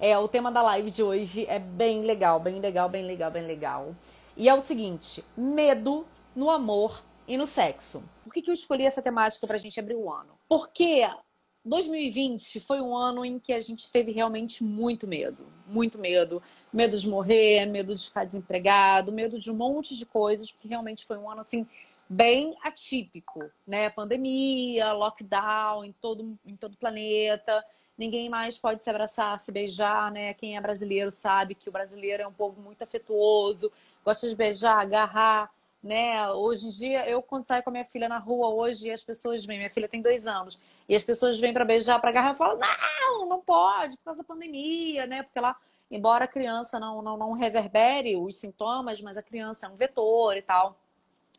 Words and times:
É, 0.00 0.18
o 0.18 0.26
tema 0.26 0.50
da 0.50 0.60
live 0.60 0.90
de 0.90 1.04
hoje 1.04 1.46
é 1.46 1.60
bem 1.60 2.02
legal, 2.02 2.40
bem 2.40 2.58
legal, 2.58 2.88
bem 2.88 3.04
legal, 3.04 3.30
bem 3.30 3.46
legal. 3.46 3.94
E 4.36 4.48
é 4.48 4.54
o 4.54 4.60
seguinte: 4.60 5.24
medo 5.36 6.04
no 6.34 6.50
amor 6.50 7.00
e 7.28 7.36
no 7.36 7.46
sexo. 7.46 8.02
Por 8.24 8.34
que, 8.34 8.42
que 8.42 8.50
eu 8.50 8.54
escolhi 8.54 8.84
essa 8.84 9.00
temática 9.00 9.46
pra 9.46 9.58
gente 9.58 9.78
abrir 9.78 9.94
o 9.94 10.12
ano? 10.12 10.36
Porque 10.48 11.08
2020 11.64 12.58
foi 12.58 12.80
um 12.80 12.96
ano 12.96 13.24
em 13.24 13.38
que 13.38 13.52
a 13.52 13.60
gente 13.60 13.88
teve 13.88 14.10
realmente 14.10 14.64
muito 14.64 15.06
medo. 15.06 15.46
Muito 15.68 15.96
medo. 15.96 16.42
Medo 16.72 16.98
de 16.98 17.08
morrer, 17.08 17.64
medo 17.66 17.94
de 17.94 18.04
ficar 18.04 18.24
desempregado, 18.24 19.12
medo 19.12 19.38
de 19.38 19.48
um 19.48 19.54
monte 19.54 19.96
de 19.96 20.04
coisas, 20.04 20.50
porque 20.50 20.66
realmente 20.66 21.06
foi 21.06 21.16
um 21.16 21.30
ano 21.30 21.40
assim 21.40 21.64
bem 22.08 22.56
atípico, 22.64 23.48
né? 23.64 23.90
Pandemia, 23.90 24.92
lockdown 24.92 25.84
em 25.84 25.92
todo, 25.92 26.36
em 26.44 26.56
todo 26.56 26.74
o 26.74 26.78
planeta 26.78 27.64
ninguém 28.02 28.28
mais 28.28 28.58
pode 28.58 28.82
se 28.82 28.90
abraçar, 28.90 29.38
se 29.38 29.52
beijar, 29.52 30.10
né? 30.10 30.34
Quem 30.34 30.56
é 30.56 30.60
brasileiro 30.60 31.10
sabe 31.10 31.54
que 31.54 31.68
o 31.68 31.72
brasileiro 31.72 32.24
é 32.24 32.26
um 32.26 32.32
povo 32.32 32.60
muito 32.60 32.82
afetuoso, 32.82 33.70
gosta 34.04 34.28
de 34.28 34.34
beijar, 34.34 34.80
agarrar, 34.80 35.48
né? 35.80 36.28
Hoje 36.32 36.66
em 36.66 36.70
dia, 36.70 37.08
eu 37.08 37.22
quando 37.22 37.46
saio 37.46 37.62
com 37.62 37.70
a 37.70 37.72
minha 37.72 37.84
filha 37.84 38.08
na 38.08 38.18
rua 38.18 38.48
hoje, 38.48 38.90
as 38.90 39.04
pessoas 39.04 39.46
vêm, 39.46 39.56
minha 39.56 39.70
filha 39.70 39.88
tem 39.88 40.02
dois 40.02 40.26
anos, 40.26 40.58
e 40.88 40.96
as 40.96 41.04
pessoas 41.04 41.38
vêm 41.38 41.52
para 41.52 41.64
beijar, 41.64 42.00
para 42.00 42.10
agarrar, 42.10 42.30
eu 42.30 42.36
falo, 42.36 42.58
não, 42.58 43.28
não 43.28 43.40
pode, 43.40 43.96
por 43.98 44.04
causa 44.06 44.22
da 44.22 44.26
pandemia, 44.26 45.06
né? 45.06 45.22
Porque 45.22 45.38
lá, 45.38 45.56
embora 45.88 46.24
a 46.24 46.28
criança 46.28 46.80
não, 46.80 47.02
não, 47.02 47.16
não 47.16 47.32
reverbere 47.32 48.16
os 48.16 48.36
sintomas, 48.36 49.00
mas 49.00 49.16
a 49.16 49.22
criança 49.22 49.66
é 49.66 49.68
um 49.68 49.76
vetor 49.76 50.36
e 50.36 50.42
tal. 50.42 50.76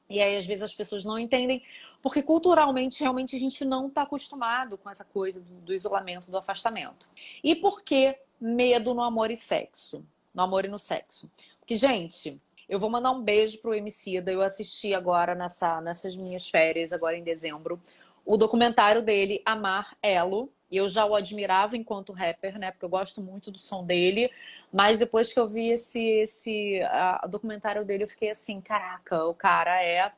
E 0.09 0.21
aí, 0.21 0.37
às 0.37 0.45
vezes, 0.45 0.63
as 0.63 0.75
pessoas 0.75 1.05
não 1.05 1.17
entendem, 1.17 1.63
porque 2.01 2.21
culturalmente, 2.21 3.01
realmente, 3.01 3.35
a 3.35 3.39
gente 3.39 3.63
não 3.63 3.87
está 3.87 4.03
acostumado 4.03 4.77
com 4.77 4.89
essa 4.89 5.03
coisa 5.03 5.39
do, 5.39 5.73
isolamento, 5.73 6.29
do 6.29 6.37
afastamento. 6.37 7.07
E 7.43 7.55
por 7.55 7.81
que 7.81 8.17
medo 8.39 8.93
no 8.93 9.01
amor 9.01 9.31
e 9.31 9.37
sexo? 9.37 10.05
No 10.33 10.43
amor 10.43 10.65
e 10.65 10.67
no 10.67 10.77
sexo. 10.77 11.31
Porque, 11.59 11.75
gente, 11.75 12.39
eu 12.67 12.79
vou 12.79 12.89
mandar 12.89 13.11
um 13.11 13.21
beijo 13.21 13.59
pro 13.59 13.73
Emicida. 13.73 14.31
Eu 14.31 14.41
assisti 14.41 14.93
agora 14.93 15.33
nessa, 15.33 15.81
nessas 15.81 16.15
minhas 16.15 16.49
férias, 16.49 16.91
agora 16.91 17.17
em 17.17 17.23
dezembro, 17.23 17.81
o 18.25 18.37
documentário 18.37 19.01
dele, 19.01 19.41
Amar 19.45 19.97
Elo. 20.01 20.51
Eu 20.75 20.89
já 20.89 21.05
o 21.05 21.15
admirava 21.15 21.77
enquanto 21.77 22.13
rapper, 22.13 22.57
né? 22.57 22.71
Porque 22.71 22.85
eu 22.85 22.89
gosto 22.89 23.21
muito 23.21 23.51
do 23.51 23.59
som 23.59 23.85
dele. 23.85 24.31
Mas 24.71 24.97
depois 24.97 25.31
que 25.31 25.39
eu 25.39 25.47
vi 25.47 25.69
esse, 25.69 26.01
esse 26.01 26.81
documentário 27.29 27.85
dele, 27.85 28.03
eu 28.03 28.07
fiquei 28.07 28.31
assim, 28.31 28.59
caraca, 28.59 29.25
o 29.25 29.33
cara 29.33 29.83
é. 29.83 30.11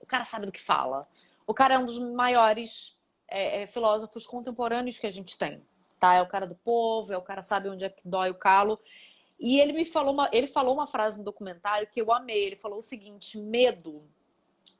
O 0.00 0.06
cara 0.06 0.24
sabe 0.24 0.46
do 0.46 0.52
que 0.52 0.60
fala. 0.60 1.06
O 1.46 1.54
cara 1.54 1.74
é 1.74 1.78
um 1.78 1.84
dos 1.84 1.98
maiores 1.98 2.98
é, 3.28 3.62
é, 3.62 3.66
filósofos 3.66 4.26
contemporâneos 4.26 4.98
que 4.98 5.06
a 5.06 5.10
gente 5.10 5.38
tem. 5.38 5.62
Tá? 5.98 6.14
É 6.14 6.22
o 6.22 6.26
cara 6.26 6.46
do 6.46 6.54
povo, 6.54 7.12
é 7.12 7.16
o 7.16 7.22
cara 7.22 7.42
sabe 7.42 7.68
onde 7.68 7.84
é 7.84 7.88
que 7.88 8.02
dói 8.04 8.30
o 8.30 8.34
calo. 8.34 8.80
E 9.38 9.60
ele 9.60 9.72
me 9.72 9.84
falou 9.84 10.12
uma, 10.12 10.28
ele 10.32 10.46
falou 10.46 10.74
uma 10.74 10.86
frase 10.86 11.18
no 11.18 11.24
documentário 11.24 11.88
que 11.90 12.00
eu 12.00 12.12
amei. 12.12 12.44
Ele 12.44 12.56
falou 12.56 12.78
o 12.78 12.82
seguinte: 12.82 13.38
medo. 13.38 14.02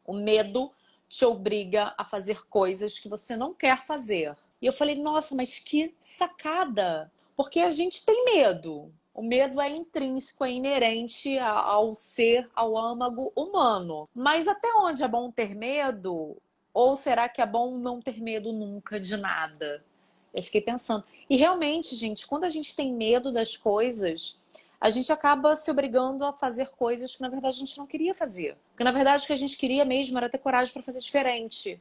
O 0.05 0.15
medo 0.15 0.73
te 1.09 1.25
obriga 1.25 1.95
a 1.97 2.05
fazer 2.05 2.47
coisas 2.47 2.99
que 2.99 3.09
você 3.09 3.37
não 3.37 3.55
quer 3.55 3.85
fazer. 3.85 4.37
E 4.61 4.67
eu 4.67 4.73
falei, 4.73 4.97
nossa, 4.97 5.35
mas 5.35 5.59
que 5.59 5.95
sacada! 5.99 7.11
Porque 7.37 7.61
a 7.61 7.71
gente 7.71 8.05
tem 8.05 8.25
medo. 8.25 8.93
O 9.15 9.23
medo 9.23 9.61
é 9.61 9.69
intrínseco, 9.69 10.45
é 10.45 10.53
inerente 10.53 11.39
ao 11.39 11.95
ser, 11.95 12.49
ao 12.55 12.77
âmago 12.77 13.33
humano. 13.35 14.09
Mas 14.15 14.47
até 14.47 14.69
onde 14.75 15.03
é 15.03 15.09
bom 15.09 15.31
ter 15.31 15.55
medo? 15.55 16.37
Ou 16.73 16.95
será 16.95 17.29
que 17.29 17.41
é 17.41 17.47
bom 17.47 17.77
não 17.79 18.01
ter 18.01 18.21
medo 18.21 18.53
nunca 18.53 19.01
de 19.01 19.17
nada? 19.17 19.85
Eu 20.33 20.43
fiquei 20.43 20.61
pensando. 20.61 21.05
E 21.29 21.37
realmente, 21.37 21.97
gente, 21.97 22.27
quando 22.27 22.45
a 22.45 22.49
gente 22.49 22.77
tem 22.77 22.93
medo 22.93 23.33
das 23.33 23.57
coisas, 23.57 24.39
a 24.81 24.89
gente 24.89 25.13
acaba 25.13 25.57
se 25.57 25.71
obrigando 25.71 26.25
a 26.25 26.33
fazer 26.33 26.71
coisas 26.71 27.15
que 27.15 27.21
na 27.21 27.29
verdade 27.29 27.57
a 27.57 27.59
gente 27.59 27.77
não 27.77 27.87
queria 27.87 28.15
fazer. 28.15 28.57
Porque 28.71 28.85
na 28.85 28.93
verdade 28.93 29.25
o 29.25 29.27
que 29.27 29.33
a 29.33 29.37
gente 29.37 29.57
queria 29.57 29.85
mesmo 29.85 30.17
era 30.17 30.31
ter 30.31 30.39
coragem 30.39 30.73
para 30.73 30.83
fazer 30.83 31.01
diferente, 31.01 31.81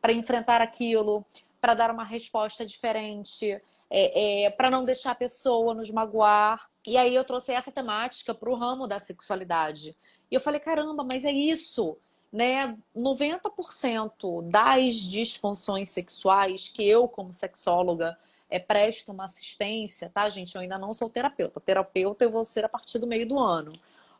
para 0.00 0.12
enfrentar 0.12 0.62
aquilo, 0.62 1.24
para 1.60 1.74
dar 1.74 1.90
uma 1.90 2.04
resposta 2.04 2.64
diferente, 2.64 3.50
é, 3.90 4.44
é, 4.44 4.50
para 4.50 4.70
não 4.70 4.84
deixar 4.84 5.12
a 5.12 5.14
pessoa 5.14 5.74
nos 5.74 5.90
magoar. 5.90 6.68
E 6.86 6.96
aí 6.96 7.14
eu 7.14 7.24
trouxe 7.24 7.52
essa 7.52 7.72
temática 7.72 8.34
para 8.34 8.50
o 8.50 8.54
ramo 8.54 8.86
da 8.86 8.98
sexualidade. 9.00 9.96
E 10.30 10.34
eu 10.34 10.40
falei, 10.40 10.60
caramba, 10.60 11.02
mas 11.02 11.24
é 11.24 11.32
isso. 11.32 11.96
Né? 12.32 12.76
90% 12.94 14.48
das 14.50 14.96
disfunções 14.96 15.90
sexuais 15.90 16.68
que 16.68 16.86
eu, 16.86 17.08
como 17.08 17.32
sexóloga, 17.32 18.16
é, 18.50 18.58
presto 18.58 19.12
uma 19.12 19.24
assistência, 19.24 20.10
tá, 20.10 20.28
gente? 20.28 20.54
Eu 20.54 20.60
ainda 20.60 20.78
não 20.78 20.92
sou 20.92 21.08
terapeuta. 21.08 21.60
Terapeuta 21.60 22.24
eu 22.24 22.30
vou 22.30 22.44
ser 22.44 22.64
a 22.64 22.68
partir 22.68 22.98
do 22.98 23.06
meio 23.06 23.26
do 23.26 23.38
ano, 23.38 23.70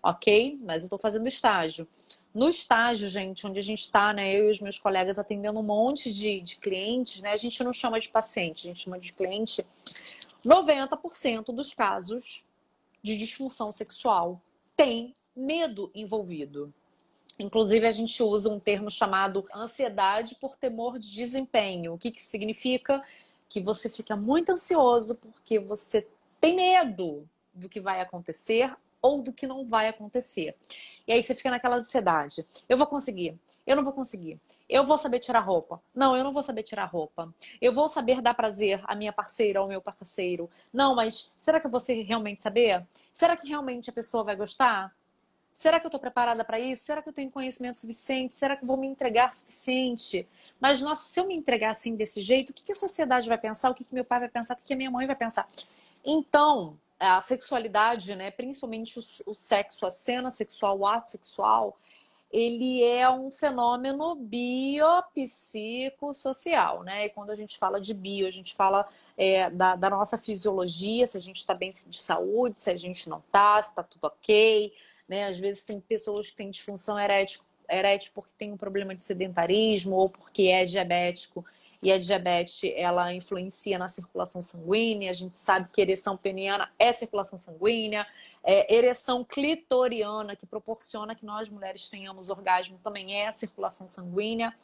ok? 0.03 0.59
Mas 0.62 0.82
eu 0.82 0.87
estou 0.87 0.98
fazendo 0.98 1.27
estágio. 1.27 1.87
No 2.34 2.49
estágio, 2.49 3.09
gente, 3.09 3.47
onde 3.47 3.59
a 3.59 3.62
gente 3.62 3.83
está, 3.83 4.12
né, 4.12 4.33
eu 4.33 4.49
e 4.49 4.50
os 4.50 4.61
meus 4.61 4.78
colegas 4.78 5.19
atendendo 5.19 5.59
um 5.59 5.62
monte 5.62 6.12
de, 6.12 6.41
de 6.41 6.56
clientes, 6.56 7.22
né, 7.22 7.33
a 7.33 7.37
gente 7.37 7.62
não 7.65 7.72
chama 7.72 7.99
de 7.99 8.09
paciente, 8.09 8.66
a 8.66 8.69
gente 8.69 8.84
chama 8.84 8.99
de 8.99 9.12
cliente. 9.12 9.65
90% 10.44 11.47
dos 11.47 11.72
casos 11.72 12.44
de 13.03 13.16
disfunção 13.16 13.72
sexual 13.72 14.41
tem 14.77 15.15
medo 15.34 15.91
envolvido. 15.94 16.72
Inclusive, 17.39 17.87
a 17.87 17.93
gente 17.93 18.21
usa 18.22 18.50
um 18.50 18.59
termo 18.59 18.91
chamado 18.91 19.47
ansiedade 19.55 20.34
por 20.41 20.56
temor 20.56 20.99
de 20.99 21.15
desempenho. 21.15 21.95
O 21.95 21.99
que, 21.99 22.10
que 22.10 22.21
significa? 22.21 23.03
Que 23.49 23.60
você 23.60 23.89
fica 23.89 24.16
muito 24.16 24.50
ansioso 24.50 25.16
porque 25.16 25.59
você 25.59 26.06
tem 26.41 26.56
medo 26.56 27.28
do 27.55 27.69
que 27.69 27.81
vai 27.81 28.00
acontecer 28.00 28.77
ou 29.09 29.23
do 29.23 29.33
que 29.33 29.47
não 29.47 29.65
vai 29.65 29.89
acontecer. 29.89 30.55
E 31.07 31.13
aí 31.13 31.23
você 31.23 31.35
fica 31.35 31.51
naquela 31.51 31.77
ansiedade. 31.77 32.45
Eu 32.69 32.77
vou 32.77 32.87
conseguir. 32.87 33.39
Eu 33.67 33.75
não 33.75 33.83
vou 33.83 33.93
conseguir. 33.93 34.39
Eu 34.69 34.87
vou 34.87 34.99
saber 34.99 35.19
tirar 35.19 35.41
roupa. 35.41 35.81
Não, 35.95 36.15
eu 36.15 36.23
não 36.23 36.33
vou 36.33 36.43
saber 36.43 36.63
tirar 36.63 36.85
roupa. 36.85 37.33
Eu 37.59 37.73
vou 37.73 37.89
saber 37.89 38.21
dar 38.21 38.35
prazer 38.35 38.83
à 38.85 38.95
minha 38.95 39.13
parceira 39.13 39.61
ou 39.61 39.65
ao 39.65 39.69
meu 39.69 39.81
parceiro. 39.81 40.51
Não, 40.71 40.95
mas 40.95 41.33
será 41.39 41.59
que 41.59 41.67
eu 41.67 41.71
vou 41.71 41.81
realmente 42.07 42.43
saber? 42.43 42.87
Será 43.15 43.35
que 43.35 43.49
realmente 43.49 43.89
a 43.89 43.93
pessoa 43.93 44.23
vai 44.23 44.37
gostar? 44.37 44.95
Será 45.55 45.81
que 45.81 45.87
eu 45.87 45.89
estou 45.89 46.01
preparada 46.01 46.45
para 46.45 46.61
isso? 46.61 46.85
Será 46.85 47.01
que 47.01 47.09
eu 47.09 47.13
tenho 47.13 47.33
conhecimento 47.33 47.79
suficiente? 47.79 48.37
Será 48.37 48.57
que 48.57 48.63
eu 48.63 48.67
vou 48.67 48.77
me 48.77 48.87
entregar 48.87 49.35
suficiente? 49.35 50.29
Mas, 50.61 50.83
nossa, 50.83 51.03
se 51.03 51.19
eu 51.19 51.27
me 51.27 51.35
entregar 51.35 51.71
assim 51.71 51.97
desse 51.97 52.21
jeito, 52.21 52.51
o 52.51 52.53
que, 52.53 52.63
que 52.63 52.73
a 52.73 52.77
sociedade 52.77 53.27
vai 53.27 53.39
pensar? 53.39 53.71
O 53.71 53.75
que, 53.75 53.85
que 53.85 53.95
meu 53.95 54.05
pai 54.05 54.21
vai 54.21 54.29
pensar? 54.29 54.55
O 54.55 54.57
que, 54.59 54.65
que 54.65 54.75
a 54.75 54.77
minha 54.77 54.91
mãe 54.91 55.07
vai 55.07 55.17
pensar? 55.17 55.49
Então, 56.05 56.79
a 56.98 57.20
sexualidade, 57.20 58.14
né, 58.14 58.31
principalmente 58.31 58.98
o, 58.98 59.03
o 59.31 59.34
sexo, 59.34 59.84
a 59.86 59.91
cena 59.91 60.31
sexual, 60.31 60.78
o 60.78 60.86
ato 60.86 61.10
sexual, 61.10 61.78
ele 62.31 62.84
é 62.84 63.09
um 63.09 63.31
fenômeno 63.31 64.14
biopsicossocial, 64.14 66.84
né? 66.84 67.06
E 67.06 67.10
quando 67.10 67.31
a 67.31 67.36
gente 67.36 67.56
fala 67.56 67.81
de 67.81 67.94
bio, 67.94 68.26
a 68.26 68.31
gente 68.31 68.54
fala 68.54 68.86
é, 69.16 69.48
da, 69.48 69.75
da, 69.75 69.88
nossa 69.88 70.19
fisiologia, 70.19 71.06
se 71.06 71.16
a 71.16 71.20
gente 71.20 71.38
está 71.38 71.54
bem 71.54 71.70
de 71.70 71.98
saúde, 71.98 72.60
se 72.60 72.70
a 72.70 72.76
gente 72.76 73.09
não 73.09 73.20
está, 73.20 73.62
se 73.62 73.70
está 73.70 73.82
tudo 73.82 74.09
ok, 74.09 74.75
né? 75.09 75.28
Às 75.28 75.38
vezes 75.38 75.65
tem 75.65 75.80
pessoas 75.80 76.28
que 76.30 76.36
têm 76.36 76.50
disfunção 76.50 77.00
erétil, 77.00 77.41
erétil 77.66 78.12
porque 78.15 78.32
tem 78.36 78.53
um 78.53 78.59
problema 78.59 78.94
de 78.94 79.03
sedentarismo 79.04 79.97
ou 79.97 80.10
porque 80.10 80.48
é 80.48 80.66
diabético 80.66 81.47
e 81.83 81.93
a 81.93 81.99
diabetes 81.99 82.61
ela 82.75 83.12
influencia 83.12 83.78
na 83.78 83.89
circulação 83.89 84.43
sanguínea. 84.43 85.11
A 85.11 85.15
gente 85.15 85.39
sabe 85.39 85.71
que 85.72 85.81
ereção 85.81 86.16
peniana 86.16 86.71
é 86.78 86.93
circulação 86.93 87.39
sanguínea, 87.39 88.06
é, 88.43 88.75
ereção 88.75 89.22
clitoriana 89.22 90.34
que 90.34 90.47
proporciona 90.47 91.15
que 91.15 91.25
nós 91.25 91.49
mulheres 91.49 91.89
tenhamos 91.89 92.31
orgasmo 92.31 92.78
também 92.83 93.15
é 93.15 93.28
a 93.28 93.33
circulação 93.33 93.87
sanguínea. 93.87 94.55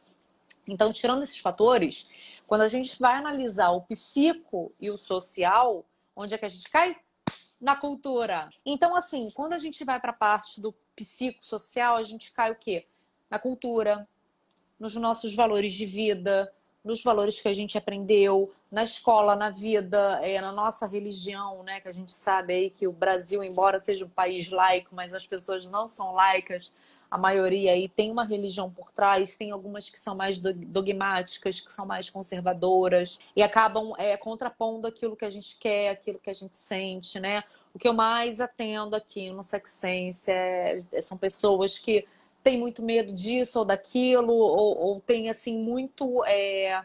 Então, 0.67 0.93
tirando 0.93 1.23
esses 1.23 1.39
fatores, 1.39 2.07
quando 2.47 2.63
a 2.63 2.69
gente 2.69 2.99
vai 2.99 3.17
analisar 3.17 3.71
o 3.71 3.83
psico 3.83 4.73
e 4.81 4.91
o 4.91 4.97
social, 4.97 5.85
onde 6.17 6.35
é 6.35 6.39
que 6.39 6.47
a 6.47 6.49
gente 6.49 6.69
cai? 6.71 6.97
Na 7.61 7.77
cultura. 7.77 8.51
Então, 8.65 8.97
assim, 8.97 9.31
quando 9.35 9.53
a 9.53 9.59
gente 9.59 9.85
vai 9.85 10.01
para 10.01 10.11
a 10.11 10.15
parte 10.15 10.61
do 10.61 10.73
psicossocial, 10.97 11.97
a 11.97 12.03
gente 12.03 12.33
cai 12.33 12.51
o 12.51 12.57
quê? 12.57 12.87
Na 13.31 13.39
cultura, 13.39 14.09
nos 14.79 14.97
nossos 14.97 15.35
valores 15.35 15.73
de 15.73 15.87
vida, 15.87 16.53
nos 16.85 17.03
valores 17.03 17.41
que 17.41 17.49
a 17.49 17.55
gente 17.55 17.79
aprendeu 17.79 18.53
na 18.71 18.85
escola, 18.85 19.35
na 19.35 19.51
vida, 19.51 20.21
é, 20.23 20.41
na 20.41 20.53
nossa 20.53 20.87
religião, 20.87 21.63
né? 21.63 21.81
Que 21.81 21.89
a 21.89 21.93
gente 21.93 22.13
sabe 22.13 22.53
aí 22.53 22.71
que 22.71 22.87
o 22.87 22.93
Brasil, 22.93 23.43
embora 23.43 23.81
seja 23.81 24.05
um 24.05 24.09
país 24.09 24.51
laico, 24.51 24.95
mas 24.95 25.15
as 25.15 25.27
pessoas 25.27 25.69
não 25.69 25.87
são 25.87 26.13
laicas, 26.13 26.73
a 27.11 27.17
maioria 27.17 27.73
aí 27.73 27.89
tem 27.89 28.11
uma 28.11 28.25
religião 28.25 28.71
por 28.71 28.91
trás, 28.91 29.37
tem 29.37 29.53
algumas 29.53 29.89
que 29.89 29.99
são 29.99 30.15
mais 30.15 30.41
dogmáticas, 30.41 31.61
que 31.61 31.73
são 31.73 31.87
mais 31.87 32.11
conservadoras 32.11 33.19
e 33.37 33.43
acabam 33.43 33.93
é, 33.97 34.17
contrapondo 34.17 34.87
aquilo 34.87 35.17
que 35.17 35.25
a 35.25 35.31
gente 35.31 35.57
quer, 35.57 35.91
aquilo 35.91 36.19
que 36.19 36.29
a 36.29 36.35
gente 36.35 36.59
sente, 36.59 37.21
né? 37.21 37.45
O 37.73 37.79
que 37.79 37.89
eu 37.89 37.95
mais 37.95 38.41
atendo 38.41 38.95
aqui 38.95 39.31
no 39.31 39.43
Sexência 39.45 40.33
é, 40.33 41.01
são 41.01 41.17
pessoas 41.17 41.79
que 41.79 42.05
tem 42.45 42.59
muito 42.59 42.83
medo 42.83 43.13
disso 43.13 43.59
ou 43.59 43.65
daquilo, 43.65 44.35
ou, 44.35 44.79
ou 44.79 45.01
tem 45.01 45.31
assim 45.31 45.59
muito. 45.59 46.23
É, 46.27 46.85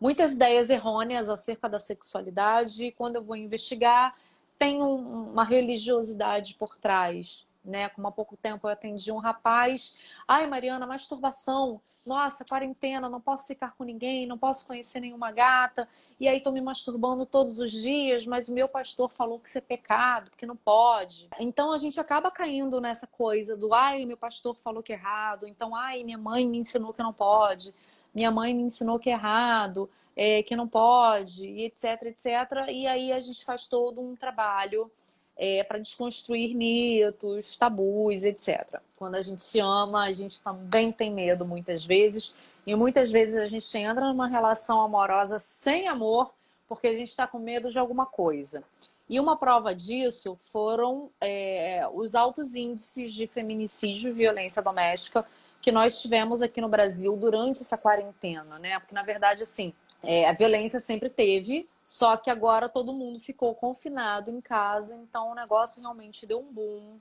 muitas 0.00 0.32
ideias 0.32 0.70
errôneas 0.70 1.28
acerca 1.28 1.68
da 1.68 1.78
sexualidade 1.78 2.86
e 2.86 2.92
quando 2.92 3.16
eu 3.16 3.22
vou 3.22 3.36
investigar, 3.36 4.16
tem 4.58 4.82
um, 4.82 5.30
uma 5.32 5.44
religiosidade 5.44 6.54
por 6.54 6.76
trás 6.76 7.46
né? 7.66 7.88
Como 7.88 8.06
há 8.06 8.12
pouco 8.12 8.36
tempo 8.36 8.66
eu 8.66 8.72
atendi 8.72 9.10
um 9.10 9.18
rapaz. 9.18 9.96
Ai, 10.26 10.46
Mariana, 10.46 10.86
masturbação. 10.86 11.80
Nossa, 12.06 12.44
quarentena, 12.44 13.08
não 13.08 13.20
posso 13.20 13.46
ficar 13.46 13.74
com 13.76 13.84
ninguém, 13.84 14.26
não 14.26 14.38
posso 14.38 14.66
conhecer 14.66 15.00
nenhuma 15.00 15.32
gata. 15.32 15.88
E 16.18 16.28
aí 16.28 16.40
tô 16.40 16.50
me 16.50 16.60
masturbando 16.62 17.26
todos 17.26 17.58
os 17.58 17.70
dias, 17.70 18.26
mas 18.26 18.48
o 18.48 18.54
meu 18.54 18.68
pastor 18.68 19.10
falou 19.10 19.38
que 19.38 19.48
isso 19.48 19.58
é 19.58 19.60
pecado, 19.60 20.30
que 20.36 20.46
não 20.46 20.56
pode. 20.56 21.28
Então 21.38 21.72
a 21.72 21.78
gente 21.78 22.00
acaba 22.00 22.30
caindo 22.30 22.80
nessa 22.80 23.06
coisa 23.06 23.56
do 23.56 23.74
ai, 23.74 24.06
meu 24.06 24.16
pastor 24.16 24.54
falou 24.54 24.82
que 24.82 24.92
é 24.92 24.96
errado. 24.96 25.46
Então, 25.46 25.74
ai, 25.74 26.02
minha 26.04 26.16
mãe 26.16 26.46
me 26.46 26.58
ensinou 26.58 26.94
que 26.94 27.02
não 27.02 27.12
pode. 27.12 27.74
Minha 28.14 28.30
mãe 28.30 28.54
me 28.54 28.62
ensinou 28.62 28.98
que 28.98 29.10
é 29.10 29.12
errado. 29.12 29.90
É, 30.18 30.42
que 30.42 30.56
não 30.56 30.66
pode, 30.66 31.44
e 31.44 31.64
etc, 31.64 32.04
etc. 32.04 32.70
E 32.70 32.86
aí 32.86 33.12
a 33.12 33.20
gente 33.20 33.44
faz 33.44 33.66
todo 33.66 34.00
um 34.00 34.16
trabalho 34.16 34.90
é, 35.36 35.62
para 35.62 35.78
desconstruir 35.78 36.54
mitos, 36.54 37.56
tabus, 37.56 38.24
etc. 38.24 38.80
Quando 38.96 39.16
a 39.16 39.22
gente 39.22 39.42
se 39.42 39.60
ama, 39.60 40.04
a 40.04 40.12
gente 40.12 40.42
também 40.42 40.90
tem 40.90 41.12
medo 41.12 41.44
muitas 41.44 41.84
vezes. 41.84 42.34
E 42.66 42.74
muitas 42.74 43.12
vezes 43.12 43.36
a 43.36 43.46
gente 43.46 43.78
entra 43.78 44.08
numa 44.08 44.26
relação 44.26 44.80
amorosa 44.80 45.38
sem 45.38 45.86
amor 45.86 46.32
porque 46.68 46.88
a 46.88 46.94
gente 46.94 47.08
está 47.08 47.26
com 47.26 47.38
medo 47.38 47.70
de 47.70 47.78
alguma 47.78 48.06
coisa. 48.06 48.62
E 49.08 49.20
uma 49.20 49.36
prova 49.36 49.74
disso 49.74 50.36
foram 50.52 51.10
é, 51.20 51.86
os 51.92 52.14
altos 52.14 52.56
índices 52.56 53.12
de 53.12 53.26
feminicídio 53.26 54.10
e 54.10 54.12
violência 54.12 54.60
doméstica 54.60 55.24
que 55.62 55.70
nós 55.70 56.00
tivemos 56.00 56.42
aqui 56.42 56.60
no 56.60 56.68
Brasil 56.68 57.16
durante 57.16 57.60
essa 57.60 57.78
quarentena, 57.78 58.58
né? 58.58 58.78
Porque, 58.78 58.94
na 58.94 59.02
verdade, 59.02 59.42
assim, 59.42 59.72
é, 60.02 60.28
a 60.28 60.32
violência 60.32 60.80
sempre 60.80 61.08
teve, 61.08 61.68
só 61.86 62.16
que 62.16 62.28
agora 62.28 62.68
todo 62.68 62.92
mundo 62.92 63.20
ficou 63.20 63.54
confinado 63.54 64.28
em 64.28 64.40
casa, 64.40 64.96
então 64.96 65.30
o 65.30 65.34
negócio 65.36 65.80
realmente 65.80 66.26
deu 66.26 66.40
um 66.40 66.52
boom, 66.52 66.98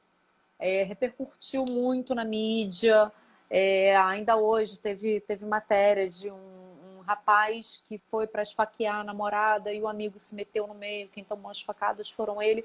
é, 0.59 0.83
repercutiu 0.83 1.65
muito 1.65 2.13
na 2.13 2.23
mídia. 2.23 3.11
É, 3.49 3.97
ainda 3.97 4.37
hoje 4.37 4.79
teve, 4.79 5.21
teve 5.21 5.43
matéria 5.43 6.07
de 6.07 6.29
um, 6.29 6.35
um 6.35 7.01
rapaz 7.01 7.81
que 7.87 7.97
foi 7.97 8.27
para 8.27 8.43
esfaquear 8.43 8.97
a 8.97 9.03
namorada 9.03 9.73
e 9.73 9.81
o 9.81 9.87
amigo 9.87 10.19
se 10.19 10.35
meteu 10.35 10.67
no 10.67 10.75
meio, 10.75 11.09
quem 11.09 11.23
tomou 11.23 11.49
as 11.49 11.61
facadas 11.61 12.07
foram 12.07 12.39
ele. 12.39 12.63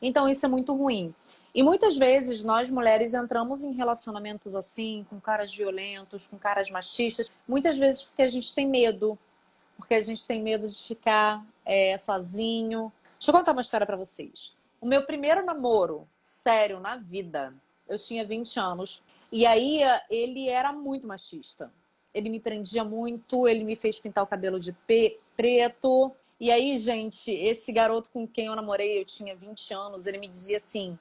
Então 0.00 0.26
isso 0.26 0.46
é 0.46 0.48
muito 0.48 0.74
ruim. 0.74 1.14
E 1.54 1.62
muitas 1.62 1.98
vezes 1.98 2.42
nós 2.42 2.70
mulheres 2.70 3.12
entramos 3.12 3.62
em 3.62 3.74
relacionamentos 3.74 4.54
assim, 4.54 5.04
com 5.10 5.20
caras 5.20 5.54
violentos, 5.54 6.26
com 6.26 6.38
caras 6.38 6.70
machistas, 6.70 7.30
muitas 7.46 7.76
vezes 7.76 8.04
porque 8.04 8.22
a 8.22 8.28
gente 8.28 8.54
tem 8.54 8.66
medo, 8.66 9.18
porque 9.76 9.94
a 9.94 10.00
gente 10.00 10.26
tem 10.26 10.42
medo 10.42 10.66
de 10.66 10.82
ficar 10.82 11.44
é, 11.68 11.98
sozinho. 11.98 12.90
Deixa 13.18 13.30
eu 13.30 13.34
contar 13.34 13.52
uma 13.52 13.60
história 13.60 13.86
para 13.86 13.96
vocês. 13.96 14.56
O 14.80 14.86
meu 14.86 15.04
primeiro 15.04 15.44
namoro, 15.44 16.08
sério, 16.22 16.80
na 16.80 16.96
vida, 16.96 17.54
eu 17.86 17.98
tinha 17.98 18.24
20 18.24 18.58
anos. 18.58 19.02
E 19.30 19.44
aí 19.44 19.80
ele 20.08 20.48
era 20.48 20.72
muito 20.72 21.06
machista. 21.06 21.70
Ele 22.14 22.30
me 22.30 22.40
prendia 22.40 22.82
muito, 22.82 23.46
ele 23.46 23.62
me 23.62 23.76
fez 23.76 24.00
pintar 24.00 24.24
o 24.24 24.26
cabelo 24.26 24.58
de 24.58 24.74
preto. 25.36 26.10
E 26.40 26.50
aí, 26.50 26.78
gente, 26.78 27.30
esse 27.30 27.70
garoto 27.70 28.10
com 28.10 28.26
quem 28.26 28.46
eu 28.46 28.56
namorei, 28.56 28.98
eu 29.00 29.04
tinha 29.04 29.36
20 29.36 29.74
anos, 29.74 30.06
ele 30.06 30.16
me 30.16 30.26
dizia 30.26 30.56
assim: 30.56 30.98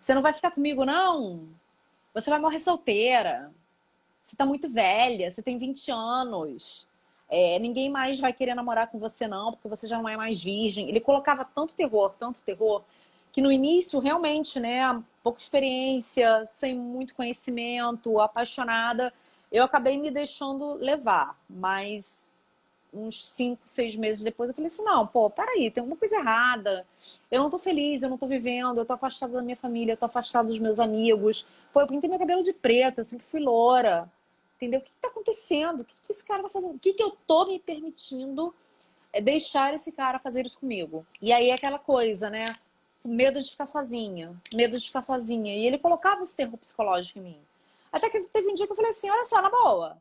Você 0.00 0.14
não 0.14 0.22
vai 0.22 0.32
ficar 0.32 0.50
comigo, 0.50 0.84
não? 0.84 1.46
Você 2.14 2.30
vai 2.30 2.38
morrer 2.38 2.60
solteira. 2.60 3.52
Você 4.22 4.34
tá 4.36 4.46
muito 4.46 4.68
velha, 4.68 5.30
você 5.30 5.42
tem 5.42 5.58
20 5.58 5.90
anos. 5.90 6.87
É, 7.30 7.58
ninguém 7.58 7.90
mais 7.90 8.18
vai 8.18 8.32
querer 8.32 8.54
namorar 8.54 8.88
com 8.88 8.98
você, 8.98 9.28
não, 9.28 9.52
porque 9.52 9.68
você 9.68 9.86
já 9.86 9.98
não 9.98 10.08
é 10.08 10.16
mais 10.16 10.42
virgem. 10.42 10.88
Ele 10.88 11.00
colocava 11.00 11.44
tanto 11.44 11.74
terror, 11.74 12.14
tanto 12.18 12.40
terror, 12.40 12.82
que 13.32 13.42
no 13.42 13.52
início, 13.52 13.98
realmente, 13.98 14.58
né, 14.58 14.80
pouca 15.22 15.40
experiência, 15.40 16.44
sem 16.46 16.74
muito 16.74 17.14
conhecimento, 17.14 18.18
apaixonada, 18.18 19.12
eu 19.52 19.64
acabei 19.64 19.98
me 19.98 20.10
deixando 20.10 20.74
levar. 20.74 21.38
Mas 21.48 22.44
uns 22.92 23.24
cinco, 23.24 23.60
seis 23.64 23.94
meses 23.94 24.22
depois, 24.22 24.48
eu 24.48 24.54
falei 24.54 24.68
assim: 24.68 24.82
não, 24.82 25.06
pô, 25.06 25.28
peraí, 25.28 25.70
tem 25.70 25.82
alguma 25.82 25.96
coisa 25.96 26.16
errada. 26.16 26.86
Eu 27.30 27.42
não 27.42 27.50
tô 27.50 27.58
feliz, 27.58 28.02
eu 28.02 28.08
não 28.08 28.18
tô 28.18 28.26
vivendo, 28.26 28.78
eu 28.78 28.84
tô 28.86 28.94
afastada 28.94 29.34
da 29.34 29.42
minha 29.42 29.56
família, 29.56 29.92
eu 29.92 29.96
tô 29.96 30.06
afastada 30.06 30.48
dos 30.48 30.58
meus 30.58 30.80
amigos. 30.80 31.46
Pô, 31.72 31.80
eu 31.80 31.86
pintei 31.86 32.08
meu 32.08 32.18
cabelo 32.18 32.42
de 32.42 32.52
preto, 32.52 32.98
eu 32.98 33.04
sempre 33.04 33.26
fui 33.26 33.40
loura. 33.40 34.10
Entendeu? 34.58 34.80
O 34.80 34.82
que 34.82 34.90
está 34.90 35.06
acontecendo? 35.06 35.80
O 35.80 35.84
que, 35.84 35.94
que 36.02 36.12
esse 36.12 36.24
cara 36.24 36.40
está 36.40 36.50
fazendo? 36.50 36.74
O 36.74 36.78
que, 36.80 36.92
que 36.92 37.02
eu 37.02 37.16
tô 37.28 37.46
me 37.46 37.60
permitindo 37.60 38.52
é 39.12 39.20
deixar 39.20 39.72
esse 39.72 39.92
cara 39.92 40.18
fazer 40.18 40.44
isso 40.44 40.58
comigo? 40.58 41.06
E 41.22 41.32
aí 41.32 41.50
é 41.50 41.54
aquela 41.54 41.78
coisa, 41.78 42.28
né? 42.28 42.44
Medo 43.04 43.40
de 43.40 43.48
ficar 43.48 43.66
sozinha, 43.66 44.34
medo 44.52 44.76
de 44.76 44.84
ficar 44.84 45.02
sozinha. 45.02 45.54
E 45.54 45.64
ele 45.64 45.78
colocava 45.78 46.24
esse 46.24 46.34
terror 46.34 46.58
psicológico 46.58 47.20
em 47.20 47.22
mim. 47.22 47.40
Até 47.92 48.10
que 48.10 48.20
teve 48.20 48.48
um 48.48 48.54
dia 48.54 48.66
que 48.66 48.72
eu 48.72 48.76
falei 48.76 48.90
assim: 48.90 49.08
olha 49.08 49.24
só, 49.24 49.40
na 49.40 49.48
boa, 49.48 49.96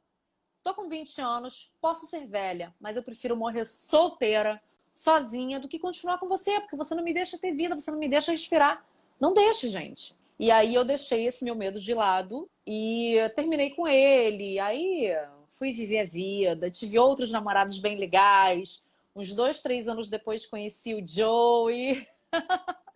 tô 0.63 0.73
com 0.73 0.89
20 0.89 1.21
anos, 1.21 1.71
posso 1.79 2.07
ser 2.07 2.25
velha, 2.25 2.73
mas 2.79 2.97
eu 2.97 3.03
prefiro 3.03 3.37
morrer 3.37 3.67
solteira, 3.67 4.59
sozinha, 4.91 5.59
do 5.59 5.67
que 5.67 5.77
continuar 5.77 6.17
com 6.17 6.27
você, 6.27 6.59
porque 6.61 6.75
você 6.75 6.95
não 6.95 7.03
me 7.03 7.13
deixa 7.13 7.37
ter 7.37 7.51
vida, 7.51 7.79
você 7.79 7.91
não 7.91 7.99
me 7.99 8.09
deixa 8.09 8.31
respirar. 8.31 8.83
Não 9.19 9.35
deixe, 9.35 9.67
gente. 9.67 10.15
E 10.39 10.51
aí 10.51 10.73
eu 10.75 10.85
deixei 10.85 11.25
esse 11.25 11.43
meu 11.43 11.55
medo 11.55 11.79
de 11.79 11.93
lado 11.93 12.49
e 12.65 13.17
terminei 13.35 13.71
com 13.71 13.87
ele. 13.87 14.59
Aí 14.59 15.11
fui 15.55 15.71
viver 15.71 15.99
a 16.01 16.05
vida, 16.05 16.69
tive 16.69 16.99
outros 16.99 17.31
namorados 17.31 17.79
bem 17.79 17.97
legais. 17.97 18.83
Uns 19.15 19.33
dois, 19.33 19.61
três 19.61 19.87
anos 19.87 20.09
depois 20.09 20.45
conheci 20.45 20.93
o 20.93 21.05
Joey. 21.05 22.07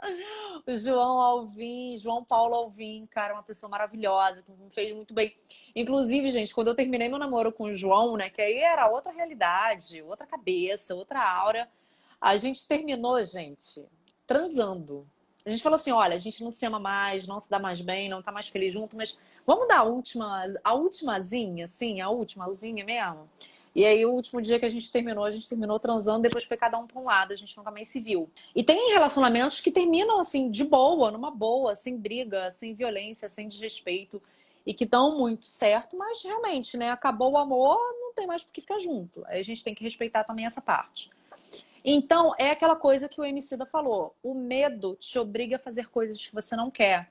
o 0.67 0.75
João 0.75 1.19
Alvim, 1.19 1.97
João 1.97 2.23
Paulo 2.23 2.55
Alvim, 2.55 3.05
cara, 3.07 3.33
uma 3.33 3.43
pessoa 3.43 3.69
maravilhosa, 3.69 4.43
que 4.43 4.51
me 4.51 4.69
fez 4.69 4.93
muito 4.93 5.13
bem. 5.13 5.35
Inclusive, 5.75 6.29
gente, 6.29 6.53
quando 6.53 6.67
eu 6.67 6.75
terminei 6.75 7.09
meu 7.09 7.17
namoro 7.17 7.51
com 7.51 7.65
o 7.65 7.75
João, 7.75 8.17
né, 8.17 8.29
que 8.29 8.41
aí 8.41 8.57
era 8.57 8.89
outra 8.89 9.11
realidade, 9.11 10.01
outra 10.03 10.27
cabeça, 10.27 10.95
outra 10.95 11.23
aura, 11.23 11.69
a 12.19 12.37
gente 12.37 12.67
terminou, 12.67 13.23
gente, 13.23 13.83
transando. 14.27 15.07
A 15.45 15.49
gente 15.49 15.63
falou 15.63 15.75
assim: 15.75 15.91
olha, 15.91 16.15
a 16.15 16.19
gente 16.19 16.43
não 16.43 16.51
se 16.51 16.65
ama 16.65 16.79
mais, 16.79 17.27
não 17.27 17.39
se 17.39 17.49
dá 17.49 17.59
mais 17.59 17.81
bem, 17.81 18.09
não 18.09 18.21
tá 18.21 18.31
mais 18.31 18.47
feliz 18.47 18.73
junto, 18.73 18.95
mas 18.95 19.17
vamos 19.45 19.67
dar 19.67 19.79
a 19.79 19.83
última, 19.83 20.55
a 20.63 20.73
ultimazinha, 20.73 21.65
assim, 21.65 22.01
a 22.01 22.09
ultimazinha 22.09 22.85
mesmo. 22.85 23.27
E 23.73 23.85
aí, 23.85 24.05
o 24.05 24.11
último 24.11 24.41
dia 24.41 24.59
que 24.59 24.65
a 24.65 24.69
gente 24.69 24.91
terminou, 24.91 25.23
a 25.23 25.31
gente 25.31 25.47
terminou 25.47 25.79
transando, 25.79 26.23
depois 26.23 26.43
foi 26.43 26.57
cada 26.57 26.77
um 26.77 26.85
pra 26.85 26.99
um 26.99 27.05
lado, 27.05 27.31
a 27.31 27.35
gente 27.37 27.55
nunca 27.55 27.71
mais 27.71 27.87
se 27.87 28.01
viu. 28.01 28.29
E 28.53 28.63
tem 28.63 28.91
relacionamentos 28.91 29.61
que 29.61 29.71
terminam, 29.71 30.19
assim, 30.19 30.51
de 30.51 30.65
boa, 30.65 31.09
numa 31.09 31.31
boa, 31.31 31.73
sem 31.73 31.95
briga, 31.95 32.51
sem 32.51 32.73
violência, 32.73 33.29
sem 33.29 33.47
desrespeito, 33.47 34.21
e 34.65 34.73
que 34.73 34.85
dão 34.85 35.17
muito 35.17 35.45
certo, 35.45 35.97
mas 35.97 36.21
realmente, 36.21 36.75
né, 36.75 36.91
acabou 36.91 37.31
o 37.31 37.37
amor, 37.37 37.77
não 38.01 38.13
tem 38.13 38.27
mais 38.27 38.43
por 38.43 38.51
que 38.51 38.59
ficar 38.59 38.77
junto. 38.77 39.23
Aí 39.25 39.39
a 39.39 39.43
gente 39.43 39.63
tem 39.63 39.73
que 39.73 39.83
respeitar 39.83 40.25
também 40.25 40.45
essa 40.45 40.61
parte. 40.61 41.09
Então, 41.83 42.33
é 42.37 42.51
aquela 42.51 42.75
coisa 42.75 43.09
que 43.09 43.19
o 43.19 43.25
Emicida 43.25 43.65
falou. 43.65 44.15
O 44.21 44.33
medo 44.33 44.95
te 44.99 45.17
obriga 45.17 45.55
a 45.55 45.59
fazer 45.59 45.89
coisas 45.89 46.25
que 46.25 46.33
você 46.33 46.55
não 46.55 46.69
quer. 46.69 47.09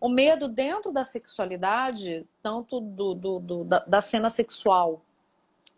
O 0.00 0.08
medo 0.08 0.48
dentro 0.48 0.90
da 0.90 1.04
sexualidade, 1.04 2.26
tanto 2.42 2.80
do, 2.80 3.14
do, 3.14 3.38
do 3.38 3.64
da, 3.64 3.78
da, 3.80 4.02
cena 4.02 4.30
sexual 4.30 5.02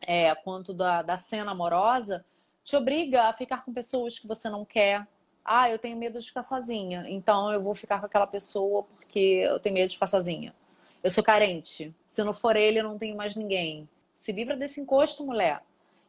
é, 0.01 0.35
quanto 0.37 0.73
da, 0.73 1.03
da 1.03 1.17
cena 1.17 1.51
amorosa, 1.51 2.25
te 2.65 2.77
obriga 2.77 3.25
a 3.25 3.33
ficar 3.33 3.65
com 3.65 3.73
pessoas 3.73 4.19
que 4.19 4.27
você 4.27 4.49
não 4.49 4.65
quer. 4.65 5.07
Ah, 5.45 5.69
eu 5.69 5.79
tenho 5.79 5.97
medo 5.97 6.21
de 6.21 6.27
ficar 6.27 6.43
sozinha, 6.43 7.05
então 7.09 7.53
eu 7.53 7.61
vou 7.61 7.75
ficar 7.75 7.99
com 7.99 8.07
aquela 8.07 8.27
pessoa 8.27 8.85
porque 8.85 9.45
eu 9.45 9.59
tenho 9.59 9.75
medo 9.75 9.89
de 9.89 9.97
ficar 9.97 10.07
sozinha. 10.07 10.55
Eu 11.03 11.11
sou 11.11 11.25
carente. 11.25 11.93
Se 12.07 12.23
não 12.23 12.33
for 12.33 12.55
ele, 12.55 12.79
eu 12.79 12.85
não 12.85 12.97
tenho 12.97 13.17
mais 13.17 13.35
ninguém. 13.35 13.89
Se 14.15 14.31
livra 14.31 14.57
desse 14.57 14.81
encosto, 14.81 15.25
mulher. 15.27 15.61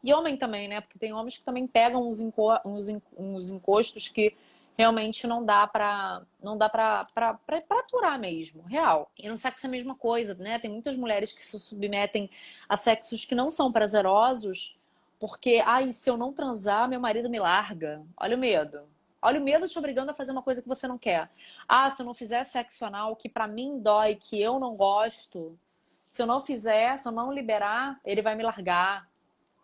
E 0.04 0.14
homem 0.14 0.36
também, 0.36 0.68
né? 0.68 0.82
Porque 0.82 1.00
tem 1.00 1.14
homens 1.14 1.38
que 1.38 1.46
também 1.46 1.66
pegam 1.66 2.08
uns, 2.08 2.20
enco 2.20 2.60
uns, 2.66 2.88
uns 3.18 3.50
encostos 3.50 4.10
que 4.10 4.36
realmente 4.78 5.26
não 5.28 5.46
dá 5.46 5.66
pra, 5.68 6.24
não 6.42 6.58
dá 6.58 6.68
pra, 6.68 7.06
pra, 7.14 7.34
pra, 7.36 7.62
pra 7.62 7.80
aturar 7.80 8.20
mesmo, 8.20 8.64
real. 8.64 9.12
E 9.18 9.30
no 9.30 9.38
sexo 9.38 9.66
é 9.66 9.70
a 9.70 9.72
mesma 9.72 9.96
coisa, 9.96 10.34
né? 10.36 10.60
Tem 10.60 10.70
muitas 10.70 10.98
mulheres 10.98 11.32
que 11.32 11.46
se 11.46 11.60
submetem 11.60 12.30
a 12.68 12.76
sexos 12.76 13.24
que 13.24 13.36
não 13.36 13.50
são 13.50 13.72
prazerosos 13.72 14.76
porque, 15.20 15.64
ai, 15.66 15.94
se 15.94 16.10
eu 16.10 16.18
não 16.18 16.34
transar, 16.34 16.90
meu 16.90 17.00
marido 17.00 17.30
me 17.30 17.40
larga. 17.40 18.04
Olha 18.18 18.36
o 18.36 18.40
medo. 18.40 18.82
Olha 19.22 19.40
o 19.40 19.44
medo 19.44 19.70
te 19.70 19.80
obrigando 19.80 20.12
a 20.12 20.14
fazer 20.14 20.34
uma 20.34 20.42
coisa 20.42 20.62
que 20.62 20.68
você 20.68 20.86
não 20.86 20.98
quer. 20.98 21.30
Ah, 21.66 21.90
se 21.90 22.02
eu 22.02 22.06
não 22.06 22.14
fizer 22.14 22.44
sexo 22.44 22.84
anal 22.84 23.16
que 23.16 23.30
para 23.30 23.48
mim 23.48 23.80
dói, 23.80 24.16
que 24.16 24.42
eu 24.42 24.60
não 24.60 24.76
gosto, 24.76 25.58
se 26.06 26.22
eu 26.22 26.26
não 26.26 26.42
fizer, 26.42 27.00
se 27.00 27.08
eu 27.08 27.12
não 27.14 27.32
liberar, 27.32 28.02
ele 28.04 28.22
vai 28.22 28.36
me 28.36 28.44
largar. 28.44 29.08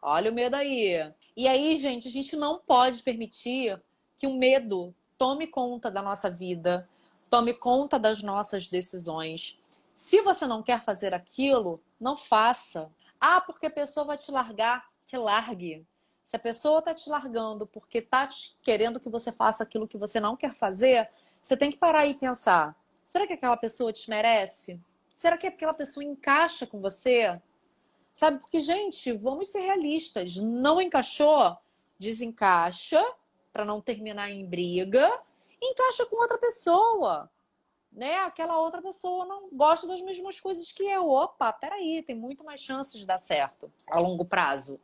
Olha 0.01 0.31
o 0.31 0.33
medo 0.33 0.55
aí. 0.55 1.11
E 1.35 1.47
aí, 1.47 1.75
gente, 1.77 2.07
a 2.07 2.11
gente 2.11 2.35
não 2.35 2.59
pode 2.59 3.03
permitir 3.03 3.81
que 4.17 4.27
o 4.27 4.33
medo 4.33 4.93
tome 5.17 5.47
conta 5.47 5.91
da 5.91 6.01
nossa 6.01 6.29
vida, 6.29 6.87
tome 7.29 7.53
conta 7.53 7.99
das 7.99 8.23
nossas 8.23 8.69
decisões. 8.69 9.59
Se 9.93 10.21
você 10.21 10.47
não 10.47 10.63
quer 10.63 10.83
fazer 10.83 11.13
aquilo, 11.13 11.81
não 11.99 12.15
faça. 12.15 12.89
Ah, 13.19 13.41
porque 13.41 13.65
a 13.65 13.71
pessoa 13.71 14.05
vai 14.05 14.17
te 14.17 14.31
largar, 14.31 14.85
que 15.05 15.17
largue. 15.17 15.85
Se 16.23 16.35
a 16.35 16.39
pessoa 16.39 16.81
tá 16.81 16.93
te 16.93 17.09
largando 17.09 17.65
porque 17.65 18.01
tá 18.01 18.27
te 18.27 18.55
querendo 18.61 18.99
que 18.99 19.09
você 19.09 19.31
faça 19.31 19.63
aquilo 19.63 19.87
que 19.87 19.97
você 19.97 20.19
não 20.19 20.37
quer 20.37 20.53
fazer, 20.53 21.09
você 21.41 21.57
tem 21.57 21.71
que 21.71 21.77
parar 21.77 22.05
e 22.05 22.17
pensar: 22.17 22.75
será 23.05 23.25
que 23.27 23.33
aquela 23.33 23.57
pessoa 23.57 23.91
te 23.91 24.09
merece? 24.09 24.79
Será 25.15 25.37
que 25.37 25.47
aquela 25.47 25.73
pessoa 25.73 26.03
encaixa 26.03 26.65
com 26.65 26.79
você? 26.79 27.33
Sabe? 28.19 28.39
Porque, 28.39 28.59
gente, 28.59 29.13
vamos 29.13 29.47
ser 29.47 29.61
realistas. 29.61 30.35
Não 30.35 30.81
encaixou? 30.81 31.55
Desencaixa 31.97 33.01
para 33.53 33.63
não 33.63 33.79
terminar 33.79 34.29
em 34.29 34.45
briga. 34.45 35.09
Encaixa 35.61 36.05
com 36.05 36.17
outra 36.17 36.37
pessoa. 36.37 37.31
Né? 37.89 38.17
Aquela 38.17 38.59
outra 38.59 38.81
pessoa 38.81 39.25
não 39.25 39.47
gosta 39.53 39.87
das 39.87 40.01
mesmas 40.01 40.37
coisas 40.37 40.69
que 40.69 40.83
eu. 40.83 41.09
Opa, 41.09 41.53
peraí, 41.53 42.03
tem 42.03 42.13
muito 42.13 42.43
mais 42.43 42.59
chances 42.59 42.99
de 42.99 43.07
dar 43.07 43.19
certo 43.19 43.71
a 43.89 44.01
longo 44.01 44.25
prazo. 44.25 44.81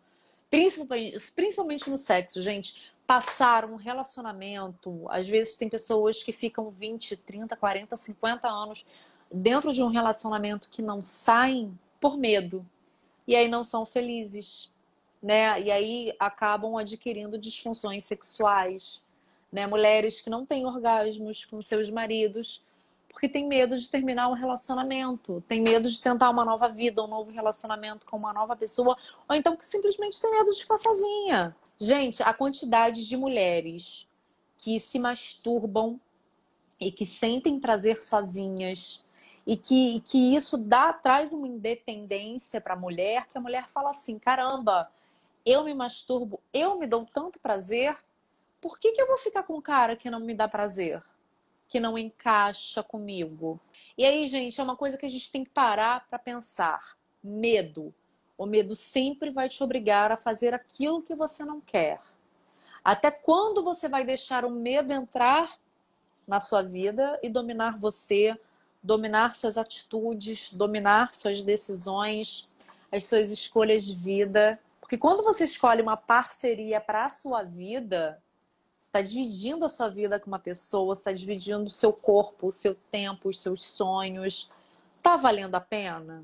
Principalmente, 0.50 1.32
principalmente 1.34 1.90
no 1.90 1.98
sexo, 1.98 2.42
gente. 2.42 2.96
Passar 3.06 3.66
um 3.66 3.76
relacionamento, 3.76 5.06
às 5.10 5.28
vezes 5.28 5.58
tem 5.58 5.68
pessoas 5.68 6.24
que 6.24 6.32
ficam 6.32 6.70
20, 6.70 7.18
30, 7.18 7.54
40, 7.58 7.98
50 7.98 8.48
anos 8.48 8.86
dentro 9.30 9.74
de 9.74 9.84
um 9.84 9.90
relacionamento 9.90 10.70
que 10.70 10.82
não 10.82 11.02
saem 11.02 11.78
por 12.00 12.18
medo 12.18 12.66
e 13.28 13.36
aí 13.36 13.48
não 13.48 13.64
são 13.64 13.86
felizes, 13.86 14.72
né? 15.22 15.62
E 15.62 15.72
aí 15.72 16.14
acabam 16.20 16.78
adquirindo 16.78 17.38
disfunções 17.38 18.04
sexuais, 18.04 19.04
né? 19.52 19.66
Mulheres 19.68 20.22
que 20.22 20.30
não 20.30 20.46
têm 20.46 20.66
orgasmos 20.66 21.46
com 21.46 21.62
seus 21.62 21.90
maridos 21.90 22.64
porque 23.16 23.30
tem 23.30 23.48
medo 23.48 23.78
de 23.78 23.90
terminar 23.90 24.28
um 24.28 24.34
relacionamento, 24.34 25.42
tem 25.48 25.62
medo 25.62 25.90
de 25.90 26.02
tentar 26.02 26.30
uma 26.30 26.44
nova 26.44 26.68
vida, 26.68 27.02
um 27.02 27.08
novo 27.08 27.32
relacionamento 27.32 28.06
com 28.06 28.18
uma 28.18 28.34
nova 28.34 28.58
pessoa, 28.58 28.98
ou 29.28 29.34
então 29.34 29.56
que 29.56 29.66
simplesmente 29.66 30.22
tem 30.22 30.32
medo 30.32 30.52
de 30.52 30.60
ficar 30.60 30.78
sozinha. 30.78 31.56
Gente, 31.80 32.22
a 32.22 32.34
quantidade 32.34 33.08
de 33.08 33.16
mulheres 33.16 34.06
que 34.58 34.82
se 34.82 35.00
masturbam 35.00 35.98
e 36.78 36.92
que 36.92 37.06
sentem 37.06 37.58
prazer 37.58 38.04
sozinhas, 38.04 39.05
e 39.46 39.56
que, 39.56 40.02
que 40.02 40.36
isso 40.36 40.58
dá 40.58 40.92
traz 40.94 41.34
uma 41.34 41.48
independência 41.48 42.60
para 42.60 42.74
a 42.74 42.78
mulher 42.78 43.28
que 43.28 43.38
a 43.38 43.42
mulher 43.42 43.68
fala 43.70 43.92
assim 43.92 44.18
caramba 44.18 44.92
eu 45.46 45.64
me 45.64 45.74
masturbo 45.74 46.40
eu 46.54 46.80
me 46.80 46.88
dou 46.88 47.06
tanto 47.06 47.40
prazer 47.40 47.98
por 48.62 48.80
que, 48.80 48.94
que 48.94 49.02
eu 49.02 49.08
vou 49.08 49.18
ficar 49.18 49.44
com 49.44 49.58
um 49.58 49.62
cara 49.62 49.96
que 49.96 50.10
não 50.10 50.20
me 50.20 50.34
dá 50.34 50.48
prazer 50.48 51.04
que 51.68 51.80
não 51.80 51.98
encaixa 51.98 52.84
comigo? 52.84 53.60
E 53.98 54.06
aí 54.06 54.28
gente 54.28 54.60
é 54.60 54.64
uma 54.64 54.76
coisa 54.76 54.98
que 54.98 55.06
a 55.06 55.10
gente 55.10 55.32
tem 55.32 55.44
que 55.44 55.50
parar 55.50 56.08
para 56.08 56.20
pensar. 56.20 56.96
Medo. 57.24 57.94
O 58.38 58.46
medo 58.46 58.76
sempre 58.76 59.32
vai 59.32 59.50
te 59.50 59.64
obrigar 59.64 60.12
a 60.12 60.18
fazer 60.18 60.54
aquilo 60.54 61.02
que 61.02 61.16
você 61.16 61.44
não 61.46 61.62
quer. 61.62 62.00
Até 62.84 63.10
quando 63.10 63.64
você 63.64 63.88
vai 63.88 64.04
deixar 64.04 64.46
o 64.46 64.50
medo 64.50 64.94
entrar 64.94 65.58
na 66.28 66.40
sua 66.40 66.62
vida 66.62 67.20
e 67.24 67.30
dominar 67.30 67.78
você 67.78 68.40
dominar 68.86 69.36
suas 69.36 69.58
atitudes, 69.58 70.54
dominar 70.54 71.14
suas 71.14 71.44
decisões, 71.44 72.48
as 72.92 73.06
suas 73.06 73.32
escolhas 73.32 73.84
de 73.84 73.96
vida. 73.96 74.60
Porque 74.80 74.98
quando 74.98 75.24
você 75.24 75.44
escolhe 75.44 75.82
uma 75.82 75.98
parceria 75.98 76.80
para 76.80 77.06
a 77.06 77.10
sua 77.10 77.42
vida, 77.42 78.22
você 78.80 78.88
está 78.88 79.02
dividindo 79.02 79.66
a 79.66 79.70
sua 79.70 79.88
vida 79.88 80.20
com 80.20 80.28
uma 80.28 80.40
pessoa, 80.40 80.94
está 80.94 81.12
dividindo 81.12 81.66
o 81.66 81.72
seu 81.72 81.92
corpo, 81.92 82.48
o 82.48 82.52
seu 82.52 82.76
tempo, 82.92 83.30
os 83.30 83.42
seus 83.42 83.66
sonhos. 83.66 84.50
Está 84.92 85.18
valendo 85.18 85.56
a 85.56 85.62
pena? 85.62 86.24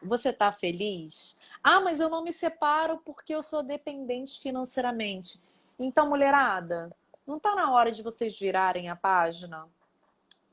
Você 0.00 0.28
está 0.28 0.52
feliz? 0.52 1.36
Ah, 1.62 1.80
mas 1.80 1.98
eu 1.98 2.08
não 2.08 2.22
me 2.22 2.32
separo 2.32 2.98
porque 3.04 3.34
eu 3.34 3.42
sou 3.42 3.64
dependente 3.64 4.38
financeiramente. 4.38 5.40
Então, 5.76 6.08
mulherada, 6.08 6.94
não 7.26 7.38
está 7.38 7.56
na 7.56 7.72
hora 7.72 7.90
de 7.90 8.02
vocês 8.02 8.38
virarem 8.38 8.88
a 8.88 8.94
página? 8.94 9.66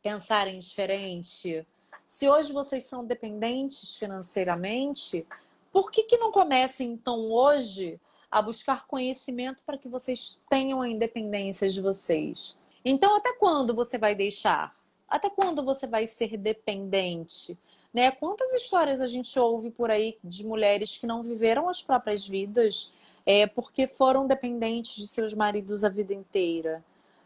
Pensarem 0.03 0.59
diferente? 0.59 1.65
Se 2.05 2.29
hoje 2.29 2.51
vocês 2.51 2.83
são 2.83 3.05
dependentes 3.05 3.95
financeiramente, 3.95 5.25
por 5.71 5.89
que, 5.89 6.03
que 6.03 6.17
não 6.17 6.31
comecem 6.31 6.91
então 6.91 7.31
hoje 7.31 7.99
a 8.29 8.41
buscar 8.41 8.85
conhecimento 8.85 9.63
para 9.65 9.77
que 9.77 9.87
vocês 9.87 10.39
tenham 10.49 10.81
a 10.81 10.89
independência 10.89 11.67
de 11.67 11.81
vocês? 11.81 12.55
Então, 12.85 13.15
até 13.15 13.33
quando 13.33 13.73
você 13.73 13.97
vai 13.97 14.13
deixar? 14.13 14.75
Até 15.07 15.29
quando 15.29 15.63
você 15.63 15.87
vai 15.87 16.05
ser 16.05 16.37
dependente? 16.37 17.57
Né? 17.93 18.11
Quantas 18.11 18.53
histórias 18.53 18.99
a 18.99 19.07
gente 19.07 19.39
ouve 19.39 19.71
por 19.71 19.89
aí 19.89 20.17
de 20.23 20.45
mulheres 20.45 20.97
que 20.97 21.07
não 21.07 21.23
viveram 21.23 21.69
as 21.69 21.81
próprias 21.81 22.27
vidas 22.27 22.91
é, 23.25 23.47
porque 23.47 23.87
foram 23.87 24.27
dependentes 24.27 24.95
de 24.95 25.07
seus 25.07 25.33
maridos 25.33 25.83
a 25.83 25.89
vida 25.89 26.13
inteira? 26.13 26.83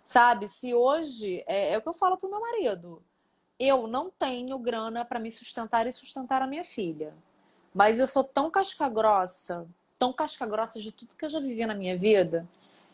Sabe? 0.08 0.48
Se 0.48 0.74
hoje, 0.74 1.44
é, 1.46 1.74
é 1.74 1.78
o 1.78 1.82
que 1.82 1.90
eu 1.90 1.94
falo 1.94 2.16
pro 2.16 2.30
meu 2.30 2.40
marido, 2.40 3.04
eu 3.60 3.88
não 3.88 4.10
tenho 4.10 4.58
grana 4.58 5.04
para 5.04 5.20
me 5.20 5.30
sustentar 5.30 5.86
e 5.86 5.92
sustentar 5.92 6.42
a 6.42 6.48
minha 6.48 6.64
filha. 6.64 7.14
Mas 7.76 8.00
eu 8.00 8.08
sou 8.08 8.24
tão 8.24 8.50
casca 8.50 8.88
grossa, 8.88 9.68
tão 10.00 10.14
casca 10.14 10.46
grossa 10.46 10.80
de 10.80 10.94
tudo 10.94 11.14
que 11.14 11.26
eu 11.26 11.30
já 11.30 11.42
vivi 11.42 11.66
na 11.66 11.76
minha 11.76 11.98
vida, 11.98 12.48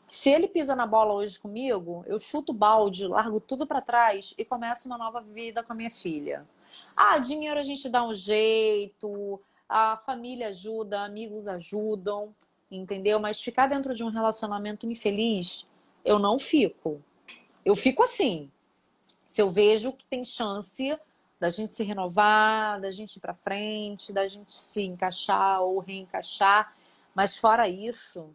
que 0.07 0.15
se 0.15 0.31
ele 0.31 0.47
pisa 0.47 0.75
na 0.75 0.87
bola 0.87 1.13
hoje 1.13 1.39
comigo, 1.39 2.03
eu 2.07 2.17
chuto 2.17 2.51
o 2.51 2.55
balde, 2.55 3.05
largo 3.05 3.39
tudo 3.39 3.67
para 3.67 3.79
trás 3.79 4.33
e 4.35 4.43
começo 4.43 4.87
uma 4.87 4.97
nova 4.97 5.21
vida 5.21 5.61
com 5.61 5.71
a 5.71 5.75
minha 5.75 5.91
filha. 5.91 6.43
Ah, 6.97 7.19
dinheiro 7.19 7.59
a 7.59 7.63
gente 7.63 7.87
dá 7.89 8.03
um 8.03 8.15
jeito, 8.15 9.39
a 9.69 9.97
família 9.97 10.47
ajuda, 10.47 11.03
amigos 11.03 11.47
ajudam, 11.47 12.33
entendeu? 12.71 13.19
Mas 13.19 13.39
ficar 13.39 13.67
dentro 13.67 13.93
de 13.93 14.03
um 14.03 14.09
relacionamento 14.09 14.87
infeliz 14.87 15.67
eu 16.03 16.19
não 16.19 16.37
fico. 16.37 17.01
Eu 17.65 17.75
fico 17.75 18.03
assim. 18.03 18.51
Se 19.27 19.41
eu 19.41 19.49
vejo 19.49 19.93
que 19.93 20.05
tem 20.05 20.23
chance 20.23 20.97
da 21.39 21.49
gente 21.49 21.73
se 21.73 21.83
renovar, 21.83 22.79
da 22.79 22.91
gente 22.91 23.17
ir 23.17 23.19
para 23.19 23.33
frente, 23.33 24.13
da 24.13 24.27
gente 24.27 24.53
se 24.53 24.83
encaixar 24.83 25.61
ou 25.61 25.79
reencaixar, 25.79 26.73
mas 27.13 27.37
fora 27.37 27.67
isso, 27.67 28.29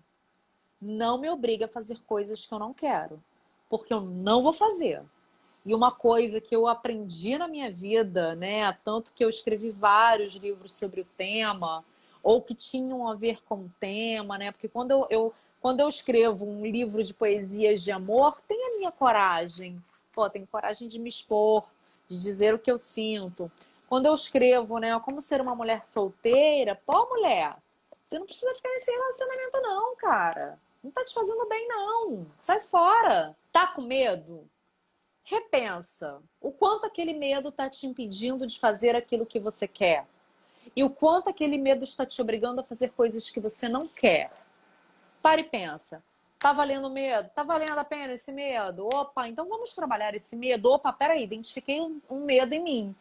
não 0.81 1.19
me 1.19 1.31
obriga 1.31 1.65
a 1.65 1.69
fazer 1.69 2.03
coisas 2.03 2.45
que 2.45 2.53
eu 2.53 2.59
não 2.59 2.75
quero, 2.75 3.23
porque 3.69 3.93
eu 3.93 4.01
não 4.01 4.43
vou 4.43 4.53
fazer. 4.53 5.03
E 5.65 5.75
uma 5.75 5.91
coisa 5.91 6.41
que 6.41 6.55
eu 6.55 6.67
aprendi 6.67 7.39
na 7.39 7.49
minha 7.49 7.71
vida, 7.71 8.35
né, 8.35 8.73
tanto 8.85 9.13
que 9.13 9.25
eu 9.25 9.29
escrevi 9.29 9.71
vários 9.71 10.35
livros 10.35 10.73
sobre 10.73 11.01
o 11.01 11.09
tema, 11.17 11.85
ou 12.23 12.43
que 12.43 12.55
tinham 12.55 13.09
a 13.09 13.15
ver 13.15 13.43
com 13.45 13.57
o 13.57 13.73
tema, 13.81 14.37
né? 14.37 14.53
Porque 14.53 14.69
quando 14.69 14.91
eu, 14.91 15.07
eu 15.09 15.35
quando 15.61 15.81
eu 15.81 15.88
escrevo 15.88 16.49
um 16.49 16.65
livro 16.65 17.03
de 17.03 17.12
poesias 17.12 17.83
de 17.83 17.91
amor, 17.91 18.41
tem 18.43 18.62
a 18.65 18.77
minha 18.77 18.93
coragem. 18.93 19.83
Pô, 20.12 20.29
tenho 20.31 20.47
coragem 20.47 20.88
de 20.88 20.99
me 20.99 21.09
expor, 21.09 21.65
de 22.07 22.19
dizer 22.19 22.55
o 22.55 22.59
que 22.59 22.71
eu 22.71 22.79
sinto. 22.79 23.50
Quando 23.88 24.07
eu 24.07 24.15
escrevo, 24.15 24.79
né, 24.79 24.99
como 25.00 25.23
ser 25.23 25.41
uma 25.41 25.55
mulher 25.55 25.85
solteira, 25.85 26.81
pô, 26.87 27.09
mulher, 27.09 27.57
você 28.05 28.19
não 28.19 28.27
precisa 28.27 28.55
ficar 28.55 28.71
nesse 28.71 28.91
relacionamento 28.91 29.61
não, 29.61 29.97
cara. 29.97 30.59
Não 30.83 30.91
tá 30.91 31.05
te 31.05 31.12
fazendo 31.12 31.47
bem 31.47 31.67
não. 31.69 32.27
Sai 32.37 32.61
fora. 32.61 33.37
Tá 33.53 33.67
com 33.67 33.83
medo? 33.83 34.49
Repensa. 35.25 36.23
O 36.41 36.53
quanto 36.53 36.87
aquele 36.87 37.12
medo 37.12 37.50
tá 37.50 37.69
te 37.69 37.87
impedindo 37.87 38.47
de 38.47 38.59
fazer 38.59 38.95
aquilo 38.95 39.27
que 39.27 39.41
você 39.41 39.67
quer. 39.67 40.07
E 40.75 40.85
o 40.85 40.91
quanto 40.91 41.29
aquele 41.29 41.59
medo 41.59 41.85
está 41.85 42.07
te 42.07 42.21
obrigando 42.23 42.61
a 42.61 42.65
fazer 42.65 42.91
coisas 42.93 43.29
que 43.29 43.41
você 43.41 43.69
não 43.69 43.87
quer. 43.88 44.31
Para 45.23 45.41
e 45.41 45.45
pensa. 45.45 46.03
Tá 46.39 46.53
valendo 46.53 46.89
medo? 46.89 47.29
Tá 47.35 47.43
valendo 47.43 47.79
a 47.79 47.85
pena 47.85 48.13
esse 48.13 48.31
medo? 48.31 48.87
Opa, 48.87 49.27
então 49.27 49.49
vamos 49.49 49.75
trabalhar 49.75 50.15
esse 50.15 50.37
medo. 50.37 50.71
Opa, 50.71 50.93
peraí, 50.93 51.25
identifiquei 51.25 51.81
um, 51.81 52.01
um 52.09 52.25
medo 52.25 52.53
em 52.53 52.63
mim. 52.63 52.95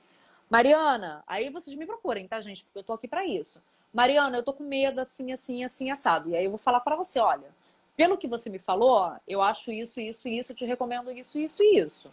Mariana, 0.49 1.23
aí 1.27 1.49
vocês 1.49 1.75
me 1.75 1.85
procurem, 1.85 2.27
tá, 2.27 2.41
gente? 2.41 2.63
Porque 2.63 2.79
eu 2.79 2.83
tô 2.83 2.93
aqui 2.93 3.07
para 3.07 3.25
isso. 3.25 3.61
Mariana, 3.93 4.37
eu 4.37 4.43
tô 4.43 4.53
com 4.53 4.63
medo 4.63 4.99
assim, 4.99 5.31
assim, 5.31 5.63
assim, 5.63 5.91
assado. 5.91 6.29
E 6.29 6.35
aí 6.35 6.45
eu 6.45 6.51
vou 6.51 6.57
falar 6.57 6.79
para 6.79 6.95
você, 6.95 7.19
olha, 7.19 7.47
pelo 7.95 8.17
que 8.17 8.27
você 8.27 8.49
me 8.49 8.59
falou, 8.59 9.13
eu 9.27 9.41
acho 9.41 9.71
isso, 9.71 9.99
isso, 9.99 10.27
isso, 10.27 10.51
eu 10.51 10.55
te 10.55 10.65
recomendo 10.65 11.11
isso, 11.11 11.37
isso 11.37 11.63
isso. 11.63 12.11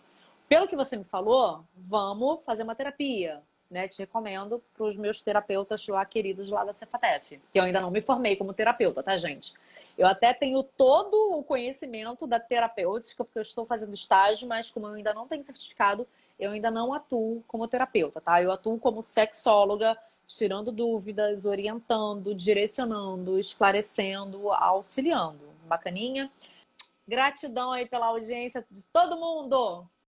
Pelo 0.49 0.69
que 0.69 0.77
você 0.77 0.97
me 0.97 1.05
falou, 1.05 1.65
vamos 1.77 2.41
fazer 2.45 2.63
uma 2.63 2.75
terapia, 2.75 3.41
né? 3.71 3.89
Te 3.89 4.01
recomendo 4.01 4.63
para 4.75 4.85
os 4.85 4.97
meus 4.97 5.23
terapeutas 5.23 5.87
lá 5.89 6.05
queridos 6.05 6.49
lá 6.51 6.65
da 6.65 6.73
Cefatef, 6.73 7.41
que 7.53 7.59
eu 7.59 7.63
ainda 7.63 7.81
não 7.81 7.91
me 7.91 8.01
formei 8.01 8.37
como 8.37 8.53
terapeuta, 8.53 9.03
tá, 9.03 9.17
gente? 9.17 9.55
Eu 9.97 10.07
até 10.07 10.35
tenho 10.35 10.63
todo 10.63 11.39
o 11.39 11.43
conhecimento 11.43 12.27
da 12.27 12.41
terapêutica, 12.41 13.25
porque 13.25 13.39
eu 13.39 13.43
estou 13.43 13.65
fazendo 13.65 13.95
estágio, 13.95 14.49
mas 14.49 14.71
como 14.71 14.89
eu 14.89 14.95
ainda 14.95 15.15
não 15.15 15.29
tenho 15.29 15.45
certificado, 15.45 16.07
eu 16.39 16.51
ainda 16.51 16.71
não 16.71 16.93
atuo 16.93 17.45
como 17.47 17.69
terapeuta, 17.69 18.21
tá? 18.21 18.43
Eu 18.43 18.51
atuo 18.51 18.79
como 18.79 19.03
sexóloga, 19.03 19.97
tirando 20.27 20.73
dúvidas, 20.73 21.45
orientando, 21.45 22.35
direcionando, 22.35 23.39
esclarecendo, 23.39 24.51
auxiliando. 24.53 25.55
Bacaninha? 25.67 26.31
Gratidão 27.07 27.73
aí 27.73 27.87
pela 27.87 28.07
audiência 28.07 28.67
de 28.71 28.85
todo 28.87 29.17
mundo! 29.17 29.89